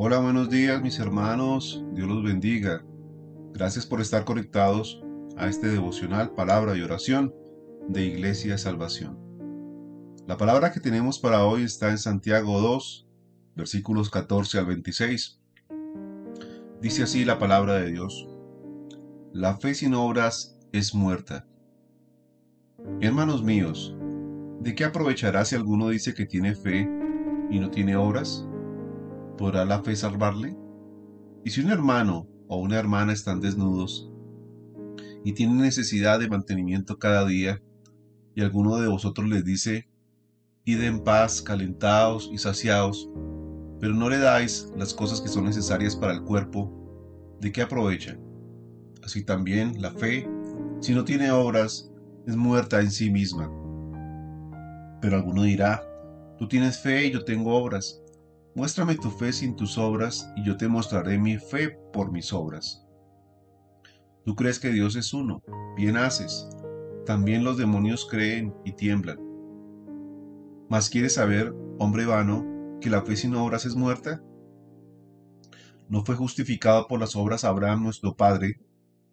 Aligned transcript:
Hola, 0.00 0.20
buenos 0.20 0.48
días 0.48 0.80
mis 0.80 1.00
hermanos, 1.00 1.84
Dios 1.92 2.06
los 2.06 2.22
bendiga. 2.22 2.84
Gracias 3.52 3.84
por 3.84 4.00
estar 4.00 4.24
conectados 4.24 5.02
a 5.36 5.48
este 5.48 5.66
devocional 5.66 6.36
Palabra 6.36 6.76
y 6.76 6.82
Oración 6.82 7.34
de 7.88 8.04
Iglesia 8.04 8.58
Salvación. 8.58 9.18
La 10.28 10.36
palabra 10.36 10.70
que 10.70 10.78
tenemos 10.78 11.18
para 11.18 11.44
hoy 11.44 11.64
está 11.64 11.90
en 11.90 11.98
Santiago 11.98 12.60
2, 12.60 13.08
versículos 13.56 14.08
14 14.08 14.60
al 14.60 14.66
26. 14.66 15.40
Dice 16.80 17.02
así 17.02 17.24
la 17.24 17.40
palabra 17.40 17.74
de 17.74 17.90
Dios. 17.90 18.28
La 19.32 19.56
fe 19.56 19.74
sin 19.74 19.94
obras 19.94 20.60
es 20.70 20.94
muerta. 20.94 21.44
Hermanos 23.00 23.42
míos, 23.42 23.96
¿de 24.60 24.76
qué 24.76 24.84
aprovechará 24.84 25.44
si 25.44 25.56
alguno 25.56 25.88
dice 25.88 26.14
que 26.14 26.24
tiene 26.24 26.54
fe 26.54 26.88
y 27.50 27.58
no 27.58 27.72
tiene 27.72 27.96
obras? 27.96 28.47
¿Podrá 29.38 29.64
la 29.64 29.82
fe 29.84 29.94
salvarle? 29.94 30.56
Y 31.44 31.50
si 31.50 31.60
un 31.60 31.70
hermano 31.70 32.26
o 32.48 32.56
una 32.56 32.76
hermana 32.76 33.12
están 33.12 33.40
desnudos 33.40 34.10
y 35.24 35.32
tienen 35.32 35.58
necesidad 35.58 36.18
de 36.18 36.28
mantenimiento 36.28 36.98
cada 36.98 37.24
día, 37.24 37.62
y 38.34 38.42
alguno 38.42 38.76
de 38.76 38.88
vosotros 38.88 39.28
les 39.28 39.44
dice, 39.44 39.88
id 40.64 40.82
en 40.82 41.00
paz, 41.04 41.40
calentados 41.40 42.28
y 42.32 42.38
saciados, 42.38 43.08
pero 43.80 43.94
no 43.94 44.08
le 44.08 44.18
dais 44.18 44.72
las 44.76 44.92
cosas 44.92 45.20
que 45.20 45.28
son 45.28 45.44
necesarias 45.44 45.94
para 45.94 46.12
el 46.12 46.22
cuerpo, 46.22 47.36
¿de 47.40 47.52
qué 47.52 47.62
aprovechan? 47.62 48.20
Así 49.04 49.24
también 49.24 49.80
la 49.80 49.92
fe, 49.92 50.28
si 50.80 50.94
no 50.94 51.04
tiene 51.04 51.30
obras, 51.30 51.90
es 52.26 52.36
muerta 52.36 52.80
en 52.80 52.90
sí 52.90 53.10
misma. 53.10 53.50
Pero 55.00 55.16
alguno 55.16 55.44
dirá, 55.44 55.82
tú 56.38 56.48
tienes 56.48 56.78
fe 56.78 57.06
y 57.06 57.12
yo 57.12 57.24
tengo 57.24 57.54
obras. 57.54 58.02
Muéstrame 58.58 58.96
tu 58.96 59.12
fe 59.12 59.32
sin 59.32 59.54
tus 59.54 59.78
obras, 59.78 60.28
y 60.34 60.42
yo 60.42 60.56
te 60.56 60.66
mostraré 60.66 61.16
mi 61.16 61.38
fe 61.38 61.78
por 61.92 62.10
mis 62.10 62.32
obras. 62.32 62.84
Tú 64.24 64.34
crees 64.34 64.58
que 64.58 64.70
Dios 64.70 64.96
es 64.96 65.14
uno, 65.14 65.44
bien 65.76 65.96
haces. 65.96 66.48
También 67.06 67.44
los 67.44 67.56
demonios 67.56 68.04
creen 68.10 68.52
y 68.64 68.72
tiemblan. 68.72 69.20
Mas 70.68 70.90
quieres 70.90 71.14
saber, 71.14 71.54
hombre 71.78 72.04
vano, 72.04 72.44
que 72.80 72.90
la 72.90 73.02
fe 73.02 73.14
sin 73.14 73.36
obras 73.36 73.64
es 73.64 73.76
muerta? 73.76 74.24
¿No 75.88 76.04
fue 76.04 76.16
justificado 76.16 76.88
por 76.88 76.98
las 76.98 77.14
obras 77.14 77.44
Abraham 77.44 77.84
nuestro 77.84 78.16
Padre 78.16 78.60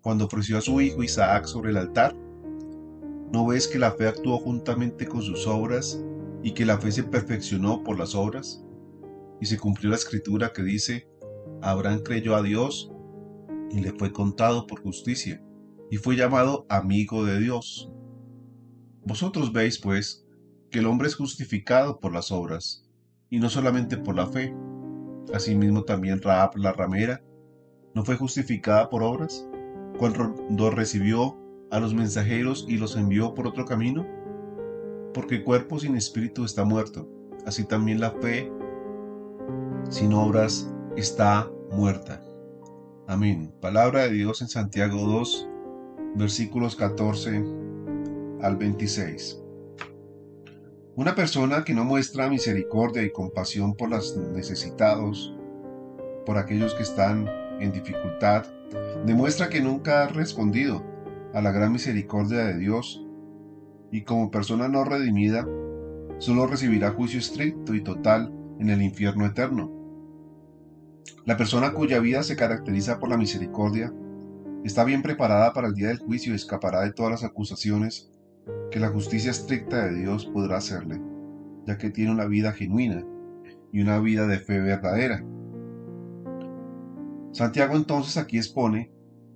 cuando 0.01 0.25
ofreció 0.25 0.57
a 0.57 0.61
su 0.61 0.81
hijo 0.81 1.03
Isaac 1.03 1.45
sobre 1.45 1.69
el 1.69 1.77
altar? 1.77 2.16
¿No 3.31 3.45
ves 3.45 3.67
que 3.67 3.77
la 3.77 3.91
fe 3.91 4.07
actuó 4.07 4.39
juntamente 4.39 5.05
con 5.05 5.21
sus 5.21 5.45
obras 5.45 6.03
y 6.41 6.53
que 6.53 6.66
la 6.66 6.79
fe 6.79 6.91
se 6.91 7.03
perfeccionó 7.03 7.83
por 7.83 7.99
las 7.99 8.16
obras? 8.16 8.64
Y 9.39 9.45
se 9.45 9.58
cumplió 9.58 9.89
la 9.89 9.95
escritura 9.95 10.53
que 10.53 10.64
dice, 10.64 11.08
Abraham 11.61 12.02
creyó 12.03 12.36
a 12.36 12.41
Dios 12.41 12.91
y 13.72 13.81
le 13.81 13.91
fue 13.91 14.11
contado 14.11 14.67
por 14.67 14.81
justicia, 14.81 15.41
y 15.91 15.97
fue 15.97 16.16
llamado 16.16 16.66
amigo 16.69 17.25
de 17.25 17.39
Dios. 17.39 17.91
Vosotros 19.03 19.53
veis, 19.53 19.80
pues, 19.80 20.25
que 20.72 20.80
el 20.80 20.88
hombre 20.88 21.08
es 21.08 21.16
justificado 21.16 22.00
por 22.00 22.13
las 22.13 22.31
obras, 22.31 22.89
y 23.30 23.39
no 23.39 23.50
solamente 23.50 23.97
por 23.97 24.16
la 24.16 24.28
fe. 24.28 24.56
Asimismo 25.33 25.83
también 25.83 26.22
Raab 26.22 26.58
la 26.58 26.73
ramera 26.73 27.23
no 27.94 28.03
fue 28.03 28.16
justificada 28.17 28.89
por 28.89 29.03
obras, 29.03 29.47
cuando 29.97 30.69
recibió 30.69 31.38
a 31.72 31.80
los 31.80 31.94
mensajeros 31.94 32.66
y 32.67 32.78
los 32.78 32.95
envió 32.97 33.33
por 33.33 33.47
otro 33.47 33.66
camino, 33.66 34.06
porque 35.13 35.44
cuerpo 35.44 35.79
sin 35.79 35.95
espíritu 35.95 36.44
está 36.44 36.66
muerto, 36.66 37.09
así 37.45 37.63
también 37.66 38.01
la 38.01 38.12
fe 38.12 38.51
sin 39.90 40.13
obras 40.13 40.69
está 40.96 41.50
muerta. 41.72 42.22
Amén. 43.07 43.53
Palabra 43.62 44.03
de 44.03 44.12
Dios 44.12 44.41
en 44.41 44.47
Santiago 44.47 44.97
2, 44.97 45.50
versículos 46.16 46.75
14 46.75 47.44
al 48.41 48.57
26. 48.57 49.41
Una 50.95 51.13
persona 51.13 51.63
que 51.63 51.74
no 51.74 51.84
muestra 51.84 52.29
misericordia 52.29 53.03
y 53.03 53.12
compasión 53.12 53.75
por 53.75 53.90
los 53.90 54.16
necesitados, 54.18 55.35
por 56.25 56.38
aquellos 56.38 56.74
que 56.74 56.84
están 56.84 57.28
en 57.59 57.72
dificultad, 57.72 58.45
demuestra 59.06 59.50
que 59.50 59.62
nunca 59.62 60.03
ha 60.03 60.07
respondido 60.07 60.84
a 61.34 61.41
la 61.41 61.51
gran 61.51 61.72
misericordia 61.74 62.45
de 62.45 62.57
Dios 62.57 63.06
y 63.91 64.03
como 64.03 64.31
persona 64.31 64.68
no 64.68 64.84
redimida, 64.84 65.45
solo 66.18 66.47
recibirá 66.47 66.91
juicio 66.91 67.19
estricto 67.19 67.75
y 67.75 67.84
total 67.84 68.34
en 68.59 68.69
el 68.69 68.81
infierno 68.81 69.25
eterno. 69.25 69.75
La 71.25 71.38
persona 71.38 71.73
cuya 71.73 71.99
vida 71.99 72.23
se 72.23 72.35
caracteriza 72.35 72.99
por 72.99 73.09
la 73.09 73.17
misericordia 73.17 73.93
está 74.63 74.83
bien 74.83 75.01
preparada 75.01 75.53
para 75.53 75.67
el 75.67 75.75
día 75.75 75.89
del 75.89 75.99
juicio 75.99 76.33
y 76.33 76.35
escapará 76.35 76.81
de 76.81 76.93
todas 76.93 77.11
las 77.11 77.23
acusaciones 77.23 78.11
que 78.71 78.79
la 78.79 78.89
justicia 78.89 79.31
estricta 79.31 79.85
de 79.85 79.95
Dios 79.95 80.25
podrá 80.25 80.57
hacerle, 80.57 81.01
ya 81.65 81.77
que 81.77 81.89
tiene 81.89 82.11
una 82.11 82.25
vida 82.25 82.51
genuina 82.51 83.03
y 83.71 83.81
una 83.81 83.99
vida 83.99 84.27
de 84.27 84.39
fe 84.39 84.59
verdadera. 84.59 85.23
Santiago 87.31 87.75
entonces 87.75 88.17
aquí 88.17 88.38
expone 88.38 88.91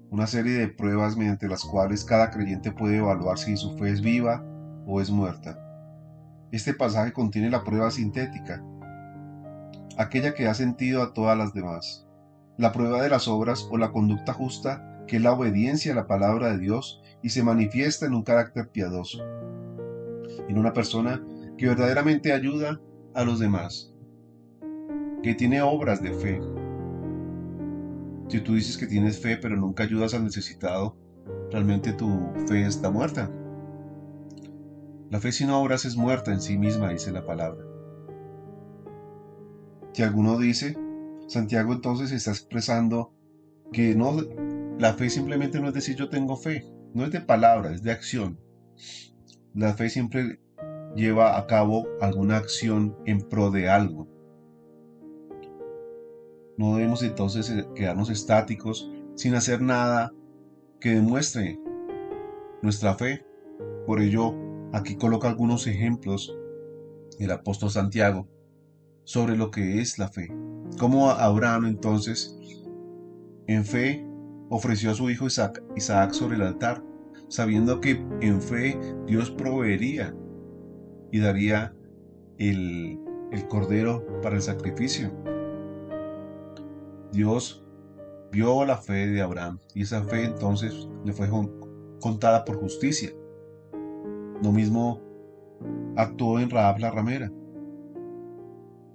una 0.09 0.25
serie 0.25 0.53
de 0.53 0.67
pruebas 0.69 1.17
mediante 1.17 1.47
las 1.47 1.63
cuales 1.63 2.03
cada 2.03 2.31
creyente 2.31 2.71
puede 2.71 2.97
evaluar 2.97 3.37
si 3.37 3.55
su 3.57 3.77
fe 3.77 3.91
es 3.91 4.01
viva 4.01 4.43
o 4.87 5.01
es 5.01 5.11
muerta. 5.11 5.59
Este 6.51 6.73
pasaje 6.73 7.13
contiene 7.13 7.49
la 7.49 7.63
prueba 7.63 7.91
sintética, 7.91 8.63
aquella 9.97 10.33
que 10.33 10.47
ha 10.47 10.53
sentido 10.53 11.01
a 11.01 11.13
todas 11.13 11.37
las 11.37 11.53
demás. 11.53 12.07
La 12.57 12.71
prueba 12.71 13.01
de 13.01 13.09
las 13.09 13.27
obras 13.27 13.67
o 13.71 13.77
la 13.77 13.91
conducta 13.91 14.33
justa, 14.33 15.03
que 15.07 15.17
es 15.17 15.21
la 15.21 15.33
obediencia 15.33 15.91
a 15.91 15.95
la 15.95 16.07
palabra 16.07 16.51
de 16.51 16.59
Dios 16.59 17.01
y 17.21 17.29
se 17.29 17.43
manifiesta 17.43 18.05
en 18.05 18.13
un 18.13 18.23
carácter 18.23 18.69
piadoso. 18.69 19.23
En 20.47 20.57
una 20.57 20.73
persona 20.73 21.23
que 21.57 21.67
verdaderamente 21.67 22.33
ayuda 22.33 22.79
a 23.13 23.23
los 23.23 23.39
demás, 23.39 23.93
que 25.23 25.35
tiene 25.35 25.61
obras 25.61 26.01
de 26.01 26.13
fe. 26.13 26.41
Si 28.29 28.41
tú 28.41 28.55
dices 28.55 28.77
que 28.77 28.87
tienes 28.87 29.19
fe 29.19 29.37
pero 29.37 29.57
nunca 29.57 29.83
ayudas 29.83 30.13
al 30.13 30.23
necesitado, 30.23 30.95
realmente 31.51 31.93
tu 31.93 32.31
fe 32.47 32.65
está 32.65 32.91
muerta. 32.91 33.31
La 35.09 35.19
fe 35.19 35.31
sin 35.31 35.49
obras 35.49 35.85
es 35.85 35.97
muerta 35.97 36.31
en 36.31 36.39
sí 36.39 36.57
misma, 36.57 36.89
dice 36.89 37.11
la 37.11 37.25
palabra. 37.25 37.68
Si 39.93 40.03
alguno 40.03 40.37
dice, 40.37 40.77
Santiago 41.27 41.73
entonces 41.73 42.11
está 42.11 42.31
expresando 42.31 43.13
que 43.71 43.95
no, 43.95 44.17
la 44.79 44.93
fe 44.93 45.09
simplemente 45.09 45.59
no 45.59 45.67
es 45.67 45.73
decir 45.73 45.95
yo 45.95 46.09
tengo 46.09 46.35
fe, 46.35 46.65
no 46.93 47.03
es 47.03 47.11
de 47.11 47.21
palabra, 47.21 47.71
es 47.73 47.83
de 47.83 47.91
acción. 47.91 48.39
La 49.53 49.73
fe 49.73 49.89
siempre 49.89 50.39
lleva 50.95 51.37
a 51.37 51.47
cabo 51.47 51.87
alguna 52.01 52.37
acción 52.37 52.97
en 53.05 53.21
pro 53.21 53.51
de 53.51 53.69
algo. 53.69 54.07
No 56.57 56.75
debemos 56.75 57.03
entonces 57.03 57.67
quedarnos 57.75 58.09
estáticos 58.09 58.91
sin 59.15 59.35
hacer 59.35 59.61
nada 59.61 60.13
que 60.79 60.91
demuestre 60.91 61.59
nuestra 62.61 62.95
fe. 62.95 63.25
Por 63.85 64.01
ello, 64.01 64.35
aquí 64.73 64.95
coloca 64.95 65.27
algunos 65.27 65.67
ejemplos 65.67 66.35
el 67.17 67.31
apóstol 67.31 67.69
Santiago 67.69 68.27
sobre 69.09 69.35
lo 69.35 69.49
que 69.49 69.81
es 69.81 69.97
la 69.97 70.07
fe. 70.07 70.31
Como 70.77 71.09
Abraham 71.09 71.65
entonces, 71.65 72.37
en 73.47 73.65
fe, 73.65 74.07
ofreció 74.51 74.91
a 74.91 74.93
su 74.93 75.09
hijo 75.09 75.25
Isaac, 75.25 75.63
Isaac 75.75 76.11
sobre 76.11 76.35
el 76.35 76.43
altar, 76.43 76.83
sabiendo 77.27 77.81
que 77.81 78.05
en 78.21 78.39
fe 78.39 78.79
Dios 79.07 79.31
proveería 79.31 80.15
y 81.11 81.21
daría 81.21 81.73
el, 82.37 82.99
el 83.31 83.47
cordero 83.47 84.05
para 84.21 84.35
el 84.35 84.43
sacrificio. 84.43 85.11
Dios 87.11 87.65
vio 88.31 88.63
la 88.63 88.77
fe 88.77 89.07
de 89.07 89.23
Abraham 89.23 89.59
y 89.73 89.81
esa 89.81 90.03
fe 90.03 90.25
entonces 90.25 90.87
le 91.03 91.13
fue 91.13 91.27
contada 91.99 92.45
por 92.45 92.59
justicia. 92.59 93.09
Lo 94.43 94.51
mismo 94.51 95.01
actuó 95.95 96.39
en 96.39 96.51
Raab 96.51 96.77
la 96.77 96.91
ramera 96.91 97.31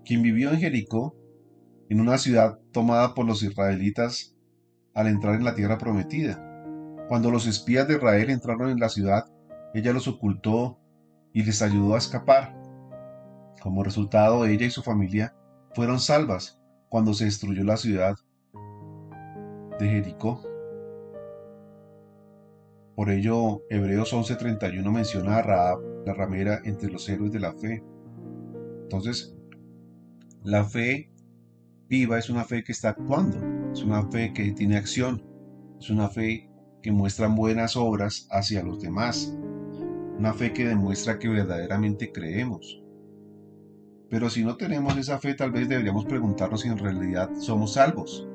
quien 0.05 0.23
vivió 0.23 0.51
en 0.51 0.61
Jericó, 0.61 1.17
en 1.89 2.01
una 2.01 2.19
ciudad 2.19 2.59
tomada 2.73 3.15
por 3.15 3.27
los 3.27 3.43
israelitas 3.43 4.37
al 4.95 5.09
entrar 5.09 5.35
en 5.35 5.45
la 5.45 5.55
tierra 5.55 5.79
prometida. 5.79 6.41
Cuando 7.09 7.31
los 7.31 7.47
espías 7.47 7.87
de 7.89 7.95
Israel 7.95 8.31
entraron 8.31 8.71
en 8.71 8.81
la 8.81 8.89
ciudad, 8.89 9.25
ella 9.75 9.93
los 9.93 10.09
ocultó 10.09 10.79
y 11.33 11.43
les 11.43 11.61
ayudó 11.63 11.95
a 11.95 11.99
escapar. 11.99 12.55
Como 13.61 13.83
resultado, 13.83 14.47
ella 14.47 14.67
y 14.67 14.71
su 14.71 14.83
familia 14.83 15.35
fueron 15.75 15.99
salvas 15.99 16.61
cuando 16.89 17.13
se 17.13 17.25
destruyó 17.25 17.65
la 17.65 17.77
ciudad 17.77 18.15
de 19.79 19.89
Jericó. 19.89 20.41
Por 22.95 23.11
ello, 23.11 23.63
Hebreos 23.69 24.13
11:31 24.13 24.93
menciona 24.93 25.39
a 25.39 25.43
Raab, 25.43 25.81
la 26.07 26.15
ramera, 26.15 26.61
entre 26.65 26.91
los 26.91 27.09
héroes 27.09 27.33
de 27.33 27.41
la 27.41 27.53
fe. 27.55 27.83
Entonces, 28.83 29.37
la 30.45 30.63
fe 30.63 31.11
viva 31.89 32.19
es 32.19 32.29
una 32.29 32.45
fe 32.45 32.63
que 32.63 32.73
está 32.73 32.91
actuando, 32.91 33.39
es 33.73 33.83
una 33.83 34.07
fe 34.11 34.35
que 34.35 34.53
tiene 34.53 34.77
acción, 34.77 35.25
es 35.81 35.89
una 35.89 36.11
fe 36.11 36.51
que 36.83 36.93
muestra 36.93 37.29
buenas 37.29 37.77
obras 37.77 38.29
hacia 38.31 38.63
los 38.63 38.79
demás, 38.79 39.35
una 40.19 40.35
fe 40.35 40.53
que 40.53 40.67
demuestra 40.67 41.19
que 41.19 41.29
verdaderamente 41.29 42.13
creemos. 42.13 42.83
Pero 44.11 44.29
si 44.29 44.45
no 44.45 44.59
tenemos 44.59 44.99
esa 44.99 45.19
fe, 45.19 45.33
tal 45.33 45.51
vez 45.51 45.67
deberíamos 45.67 46.05
preguntarnos 46.05 46.61
si 46.61 46.69
en 46.69 46.77
realidad 46.77 47.31
somos 47.39 47.73
salvos. 47.73 48.29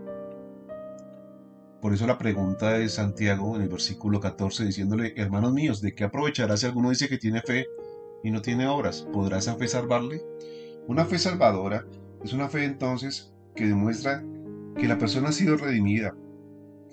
Por 1.79 1.93
eso 1.93 2.07
la 2.07 2.17
pregunta 2.17 2.71
de 2.71 2.89
Santiago 2.89 3.55
en 3.55 3.61
el 3.61 3.69
versículo 3.69 4.19
14 4.19 4.65
diciéndole, 4.65 5.13
hermanos 5.15 5.53
míos, 5.53 5.79
¿de 5.79 5.93
qué 5.93 6.05
aprovechará 6.05 6.57
si 6.57 6.65
alguno 6.65 6.89
dice 6.89 7.07
que 7.07 7.19
tiene 7.19 7.41
fe 7.41 7.67
y 8.23 8.31
no 8.31 8.41
tiene 8.41 8.67
obras? 8.67 9.07
¿Podrá 9.13 9.37
esa 9.37 9.55
fe 9.55 9.67
salvarle? 9.67 10.23
Una 10.89 11.05
fe 11.05 11.19
salvadora 11.19 11.85
es 12.23 12.33
una 12.33 12.49
fe 12.49 12.65
entonces 12.65 13.33
que 13.55 13.67
demuestra 13.67 14.23
que 14.77 14.87
la 14.87 14.97
persona 14.97 15.29
ha 15.29 15.33
sido 15.33 15.57
redimida, 15.57 16.15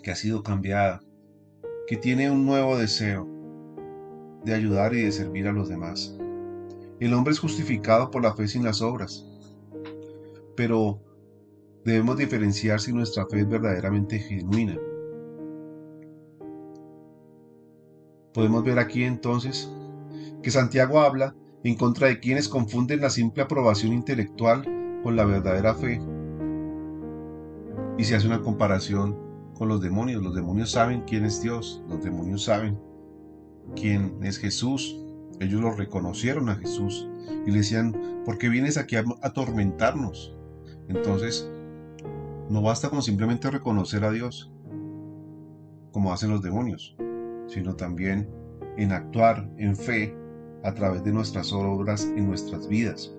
que 0.02 0.10
ha 0.10 0.16
sido 0.16 0.42
cambiada, 0.42 1.02
que 1.86 1.96
tiene 1.96 2.30
un 2.30 2.46
nuevo 2.46 2.76
deseo 2.76 3.28
de 4.44 4.54
ayudar 4.54 4.94
y 4.94 5.02
de 5.02 5.12
servir 5.12 5.48
a 5.48 5.52
los 5.52 5.68
demás. 5.68 6.16
El 7.00 7.12
hombre 7.14 7.32
es 7.32 7.40
justificado 7.40 8.10
por 8.10 8.22
la 8.22 8.34
fe 8.34 8.48
sin 8.48 8.64
las 8.64 8.80
obras, 8.82 9.26
pero 10.56 11.00
debemos 11.84 12.16
diferenciar 12.16 12.80
si 12.80 12.92
nuestra 12.92 13.26
fe 13.26 13.40
es 13.40 13.48
verdaderamente 13.48 14.18
genuina. 14.18 14.78
Podemos 18.32 18.64
ver 18.64 18.78
aquí 18.78 19.04
entonces 19.04 19.70
que 20.42 20.50
Santiago 20.50 21.00
habla 21.00 21.34
en 21.64 21.74
contra 21.74 22.08
de 22.08 22.20
quienes 22.20 22.48
confunden 22.48 23.00
la 23.00 23.10
simple 23.10 23.42
aprobación 23.42 23.92
intelectual 23.92 24.75
con 25.06 25.14
la 25.14 25.24
verdadera 25.24 25.72
fe. 25.72 26.00
Y 27.96 28.02
se 28.02 28.16
hace 28.16 28.26
una 28.26 28.42
comparación 28.42 29.16
con 29.54 29.68
los 29.68 29.80
demonios. 29.80 30.20
Los 30.20 30.34
demonios 30.34 30.72
saben 30.72 31.04
quién 31.06 31.24
es 31.24 31.40
Dios, 31.40 31.80
los 31.88 32.02
demonios 32.02 32.42
saben 32.42 32.76
quién 33.76 34.18
es 34.24 34.38
Jesús. 34.38 35.00
Ellos 35.38 35.60
lo 35.60 35.70
reconocieron 35.70 36.48
a 36.48 36.56
Jesús 36.56 37.08
y 37.46 37.52
le 37.52 37.58
decían, 37.58 38.22
¿por 38.24 38.36
qué 38.38 38.48
vienes 38.48 38.78
aquí 38.78 38.96
a 38.96 39.04
atormentarnos? 39.22 40.34
Entonces, 40.88 41.48
no 42.50 42.60
basta 42.60 42.90
con 42.90 43.00
simplemente 43.00 43.48
reconocer 43.48 44.02
a 44.02 44.10
Dios, 44.10 44.50
como 45.92 46.12
hacen 46.12 46.30
los 46.30 46.42
demonios, 46.42 46.96
sino 47.46 47.76
también 47.76 48.28
en 48.76 48.90
actuar 48.90 49.48
en 49.56 49.76
fe 49.76 50.16
a 50.64 50.74
través 50.74 51.04
de 51.04 51.12
nuestras 51.12 51.52
obras 51.52 52.02
en 52.16 52.26
nuestras 52.26 52.66
vidas. 52.66 53.15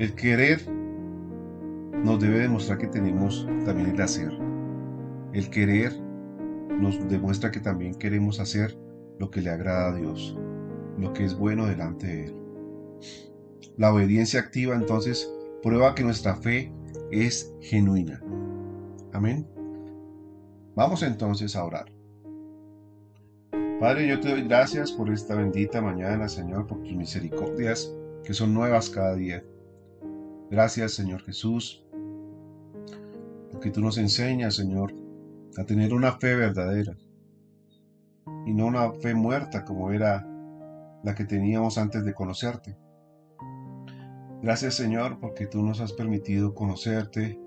El 0.00 0.14
querer 0.14 0.66
nos 2.02 2.18
debe 2.18 2.38
demostrar 2.38 2.78
que 2.78 2.86
tenemos 2.86 3.46
también 3.66 3.90
el 3.90 4.00
hacer. 4.00 4.32
El 5.34 5.50
querer 5.50 5.92
nos 6.70 7.06
demuestra 7.10 7.50
que 7.50 7.60
también 7.60 7.94
queremos 7.94 8.40
hacer 8.40 8.78
lo 9.18 9.30
que 9.30 9.42
le 9.42 9.50
agrada 9.50 9.90
a 9.90 9.94
Dios, 9.94 10.38
lo 10.96 11.12
que 11.12 11.26
es 11.26 11.36
bueno 11.36 11.66
delante 11.66 12.06
de 12.06 12.24
Él. 12.24 12.36
La 13.76 13.92
obediencia 13.92 14.40
activa 14.40 14.74
entonces 14.74 15.30
prueba 15.62 15.94
que 15.94 16.02
nuestra 16.02 16.34
fe 16.34 16.72
es 17.10 17.54
genuina. 17.60 18.22
Amén. 19.12 19.46
Vamos 20.76 21.02
entonces 21.02 21.54
a 21.56 21.62
orar. 21.62 21.92
Padre, 23.78 24.08
yo 24.08 24.18
te 24.18 24.30
doy 24.30 24.48
gracias 24.48 24.92
por 24.92 25.10
esta 25.10 25.34
bendita 25.34 25.82
mañana, 25.82 26.26
Señor, 26.26 26.66
por 26.66 26.82
tus 26.84 26.94
misericordias 26.94 27.94
que 28.24 28.32
son 28.32 28.54
nuevas 28.54 28.88
cada 28.88 29.14
día. 29.14 29.44
Gracias, 30.50 30.92
Señor 30.92 31.22
Jesús, 31.22 31.84
porque 33.52 33.70
tú 33.70 33.80
nos 33.80 33.98
enseñas, 33.98 34.56
Señor, 34.56 34.92
a 35.56 35.64
tener 35.64 35.94
una 35.94 36.12
fe 36.12 36.34
verdadera 36.34 36.96
y 38.46 38.52
no 38.52 38.66
una 38.66 38.92
fe 38.94 39.14
muerta 39.14 39.64
como 39.64 39.92
era 39.92 40.26
la 41.04 41.14
que 41.14 41.24
teníamos 41.24 41.78
antes 41.78 42.04
de 42.04 42.14
conocerte. 42.14 42.76
Gracias 44.42 44.74
Señor 44.74 45.20
porque 45.20 45.46
tú 45.46 45.62
nos 45.62 45.80
has 45.80 45.92
permitido 45.92 46.54
conocerte 46.54 47.38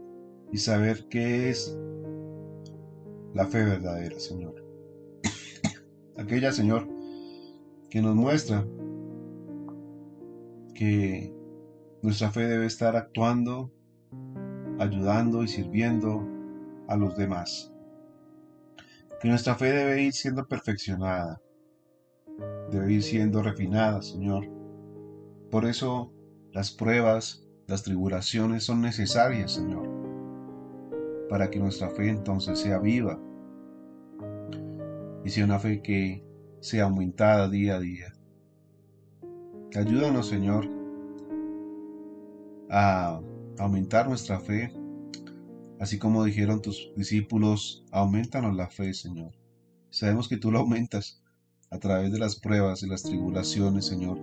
y 0.52 0.58
saber 0.58 1.08
qué 1.10 1.50
es 1.50 1.78
la 3.34 3.48
fe 3.48 3.64
verdadera, 3.66 4.20
Señor. 4.20 4.64
Aquella, 6.18 6.52
Señor, 6.52 6.88
que 7.90 8.02
nos 8.02 8.16
muestra 8.16 8.66
que 10.76 11.34
nuestra 12.04 12.30
fe 12.30 12.48
debe 12.48 12.68
estar 12.68 12.96
actuando, 12.96 13.72
ayudando 14.78 15.44
y 15.44 15.48
sirviendo 15.48 16.28
a 16.88 16.96
los 16.96 17.16
demás 17.18 17.74
que 19.24 19.30
nuestra 19.30 19.56
fe 19.56 19.72
debe 19.72 20.02
ir 20.02 20.12
siendo 20.12 20.46
perfeccionada, 20.46 21.42
debe 22.70 22.92
ir 22.92 23.04
siendo 23.04 23.42
refinada, 23.42 24.02
Señor. 24.02 24.50
Por 25.50 25.64
eso 25.64 26.12
las 26.52 26.72
pruebas, 26.72 27.48
las 27.66 27.84
tribulaciones 27.84 28.66
son 28.66 28.82
necesarias, 28.82 29.54
Señor, 29.54 29.88
para 31.30 31.50
que 31.50 31.58
nuestra 31.58 31.90
fe 31.90 32.10
entonces 32.10 32.60
sea 32.60 32.80
viva 32.80 33.18
y 35.24 35.30
sea 35.30 35.46
una 35.46 35.60
fe 35.60 35.82
que 35.82 36.22
sea 36.60 36.84
aumentada 36.84 37.48
día 37.48 37.78
a 37.78 37.80
día. 37.80 38.14
Ayúdanos, 39.74 40.28
Señor, 40.28 40.68
a 42.74 43.22
aumentar 43.60 44.10
nuestra 44.10 44.40
fe 44.40 44.74
Así 45.84 46.00
como 46.00 46.24
dijeron 46.24 46.62
tus 46.62 46.94
discípulos, 46.96 47.84
aumentanos 47.92 48.56
la 48.56 48.70
fe, 48.70 48.94
Señor. 48.94 49.34
Sabemos 49.90 50.30
que 50.30 50.38
tú 50.38 50.50
la 50.50 50.60
aumentas 50.60 51.22
a 51.72 51.78
través 51.78 52.10
de 52.14 52.20
las 52.20 52.38
pruebas 52.38 52.84
y 52.84 52.88
las 52.88 53.04
tribulaciones, 53.04 53.86
Señor, 53.86 54.18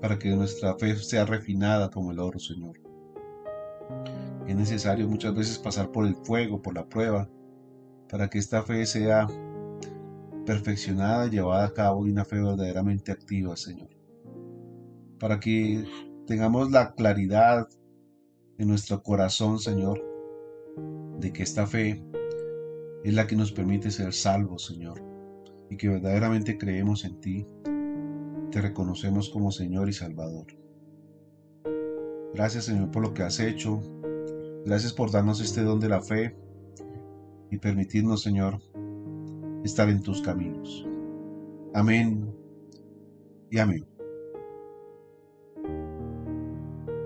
para 0.00 0.18
que 0.18 0.30
nuestra 0.30 0.76
fe 0.76 0.96
sea 0.96 1.24
refinada 1.24 1.88
como 1.88 2.10
el 2.10 2.18
oro, 2.18 2.40
Señor. 2.40 2.80
Es 4.48 4.56
necesario 4.56 5.08
muchas 5.08 5.36
veces 5.36 5.56
pasar 5.56 5.92
por 5.92 6.04
el 6.04 6.16
fuego, 6.16 6.60
por 6.60 6.74
la 6.74 6.88
prueba, 6.88 7.28
para 8.08 8.28
que 8.28 8.38
esta 8.38 8.64
fe 8.64 8.84
sea 8.84 9.28
perfeccionada, 10.44 11.28
llevada 11.28 11.66
a 11.66 11.72
cabo 11.72 12.08
y 12.08 12.10
una 12.10 12.24
fe 12.24 12.40
verdaderamente 12.40 13.12
activa, 13.12 13.56
Señor. 13.56 13.90
Para 15.20 15.38
que 15.38 15.84
tengamos 16.26 16.70
la 16.70 16.94
claridad 16.94 17.68
en 18.58 18.68
nuestro 18.68 19.02
corazón, 19.02 19.58
Señor, 19.58 20.02
de 21.18 21.32
que 21.32 21.42
esta 21.42 21.66
fe 21.66 22.04
es 23.04 23.14
la 23.14 23.26
que 23.26 23.36
nos 23.36 23.52
permite 23.52 23.90
ser 23.90 24.12
salvos, 24.12 24.66
Señor, 24.66 25.02
y 25.70 25.76
que 25.76 25.88
verdaderamente 25.88 26.58
creemos 26.58 27.04
en 27.04 27.20
ti, 27.20 27.46
te 28.50 28.60
reconocemos 28.60 29.30
como 29.30 29.50
Señor 29.50 29.88
y 29.88 29.92
Salvador. 29.92 30.46
Gracias, 32.34 32.66
Señor, 32.66 32.90
por 32.90 33.02
lo 33.02 33.12
que 33.14 33.22
has 33.22 33.40
hecho. 33.40 33.80
Gracias 34.64 34.92
por 34.92 35.10
darnos 35.10 35.40
este 35.40 35.62
don 35.62 35.80
de 35.80 35.88
la 35.88 36.00
fe 36.00 36.36
y 37.50 37.58
permitirnos, 37.58 38.22
Señor, 38.22 38.60
estar 39.64 39.88
en 39.88 40.02
tus 40.02 40.22
caminos. 40.22 40.86
Amén 41.74 42.32
y 43.50 43.58
amén. 43.58 43.91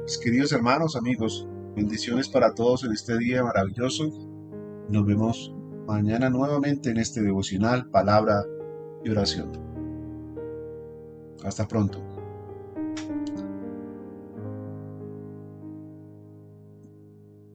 Mis 0.06 0.18
queridos 0.18 0.52
hermanos, 0.52 0.94
amigos, 0.94 1.48
Bendiciones 1.74 2.28
para 2.28 2.54
todos 2.54 2.84
en 2.84 2.92
este 2.92 3.18
día 3.18 3.42
maravilloso. 3.42 4.08
Nos 4.88 5.04
vemos 5.04 5.52
mañana 5.86 6.30
nuevamente 6.30 6.90
en 6.90 6.98
este 6.98 7.20
devocional, 7.20 7.90
palabra 7.90 8.44
y 9.04 9.10
oración. 9.10 9.50
Hasta 11.44 11.66
pronto. 11.66 12.15